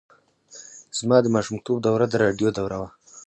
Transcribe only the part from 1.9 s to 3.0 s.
د راډیو دوره وه.